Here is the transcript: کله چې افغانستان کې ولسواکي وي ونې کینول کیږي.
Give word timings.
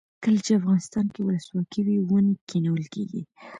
کله 0.23 0.39
چې 0.45 0.51
افغانستان 0.59 1.05
کې 1.13 1.21
ولسواکي 1.23 1.81
وي 1.85 1.97
ونې 2.09 2.33
کینول 2.49 2.83
کیږي. 2.93 3.21